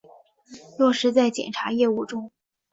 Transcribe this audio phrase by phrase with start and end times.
[0.79, 2.31] 落实在检察业务中